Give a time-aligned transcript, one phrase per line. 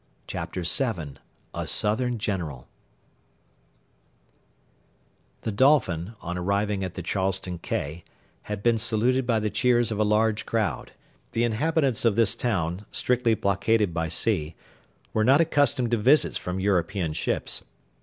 [0.25, 1.17] Chapter VII
[1.53, 2.67] A SOUTHERN GENERAL
[5.41, 8.03] The Dolphin, on arriving at the Charleston quay,
[8.49, 10.93] had been saluted by the cheers of a large crowd.
[11.33, 14.55] The inhabitants of this town, strictly blockaded by sea,
[15.13, 17.63] were not accustomed to visits from European ships.